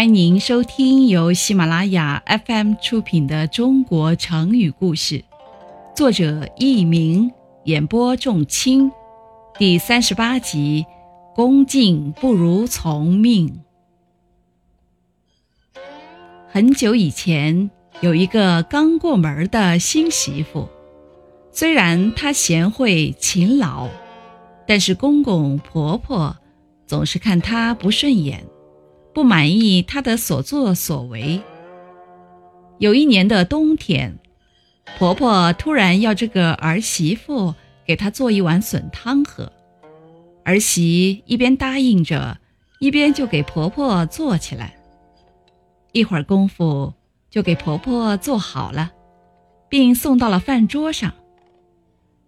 [0.00, 5.18] 欢迎您收听由喜马拉雅 FM 出品的《中国成语故事》，
[5.94, 7.30] 作者佚名，
[7.64, 8.90] 演播仲卿，
[9.58, 10.86] 第三十八集：
[11.34, 13.60] 恭敬不如从命。
[16.48, 17.70] 很久以前，
[18.00, 20.66] 有一个刚过门的新媳妇，
[21.52, 23.86] 虽然她贤惠勤劳，
[24.66, 26.34] 但是公公婆婆
[26.86, 28.42] 总是看她不顺眼。
[29.12, 31.42] 不满意他的所作所为。
[32.78, 34.18] 有一年的冬天，
[34.98, 37.54] 婆婆突然要这个儿媳妇
[37.86, 39.52] 给她做一碗笋汤喝，
[40.44, 42.38] 儿媳一边答应着，
[42.78, 44.76] 一边就给婆婆做起来。
[45.92, 46.94] 一会儿功夫
[47.30, 48.92] 就给婆婆做好了，
[49.68, 51.12] 并送到了饭桌上。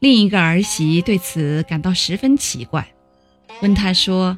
[0.00, 2.88] 另一个儿媳对此感到十分奇怪，
[3.62, 4.36] 问她说。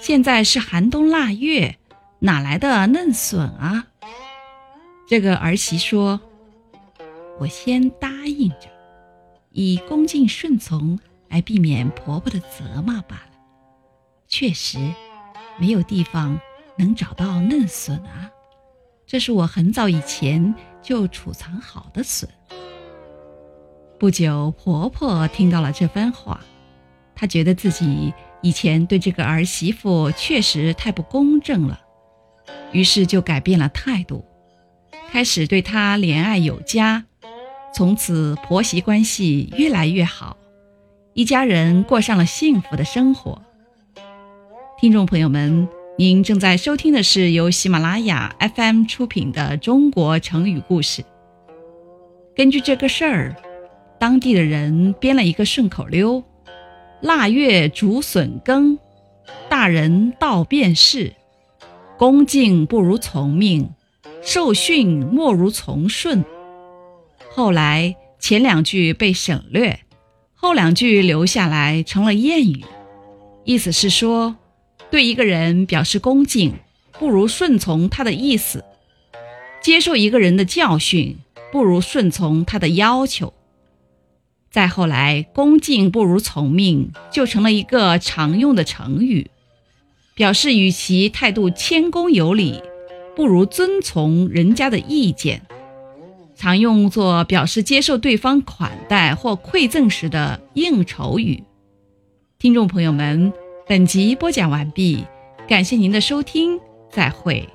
[0.00, 1.76] 现在是寒冬腊月，
[2.20, 3.86] 哪来的嫩笋啊？
[5.06, 6.18] 这个儿媳说
[7.38, 8.70] ：“我先答应着，
[9.50, 13.32] 以恭敬顺从来避免婆婆的责骂罢了。
[14.26, 14.78] 确实，
[15.58, 16.40] 没有地方
[16.76, 18.30] 能找到嫩笋啊。
[19.06, 22.26] 这是我很早以前就储藏好的笋。”
[24.00, 26.40] 不久，婆婆听到了这番话，
[27.14, 28.14] 她觉得自己。
[28.42, 31.80] 以前对这个儿媳妇确实太不公正了，
[32.72, 34.24] 于是就改变了态度，
[35.10, 37.04] 开始对她怜爱有加。
[37.74, 40.36] 从此婆媳关系越来越好，
[41.14, 43.42] 一家人过上了幸福的生活。
[44.80, 51.02] 听众朋友们，您正在收听的是由喜马拉雅 FM 出品的《中国成语故事》。
[52.34, 53.36] 根据这个事儿，
[53.98, 56.24] 当地的人编了一个顺口溜。
[57.02, 58.78] 腊月竹笋羹，
[59.48, 61.14] 大人道便是。
[61.96, 63.70] 恭敬不如从命，
[64.22, 66.24] 受训莫如从顺。
[67.30, 69.80] 后来前两句被省略，
[70.34, 72.64] 后两句留下来成了谚语，
[73.44, 74.36] 意思是说，
[74.90, 76.54] 对一个人表示恭敬，
[76.98, 78.60] 不如顺从他的意思；
[79.62, 81.16] 接受一个人的教训，
[81.50, 83.32] 不如顺从他的要求。
[84.50, 89.30] 再后来，“恭敬不如从命”就成了一个常用的成语，
[90.14, 92.60] 表示与其态度谦恭有礼，
[93.14, 95.42] 不如遵从人家的意见，
[96.34, 101.44] 常用作表示接受对方款待或馈赠时的应酬语。
[102.38, 103.32] 听众朋友们，
[103.68, 105.04] 本集播讲完毕，
[105.46, 106.58] 感谢您的收听，
[106.90, 107.48] 再会。